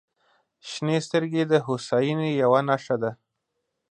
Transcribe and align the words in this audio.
•شنې 0.69 0.97
سترګې 1.07 1.43
د 1.47 1.53
هوساینې 1.65 2.29
یوه 2.41 2.59
نښه 2.67 2.95
ده. 3.03 3.11